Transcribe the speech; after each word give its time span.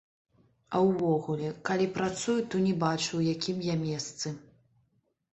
А 0.77 0.79
ўвогуле, 0.85 1.49
калі 1.67 1.85
працую, 1.97 2.35
то 2.53 2.61
не 2.67 2.71
бачу, 2.83 3.11
у 3.19 3.21
якім 3.33 3.59
я 3.67 3.75
месцы. 3.83 4.33